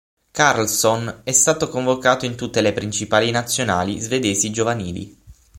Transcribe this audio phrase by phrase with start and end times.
[0.31, 5.15] Karlsson è stato convocato in tutte le principali Nazionali svedesi giovanili.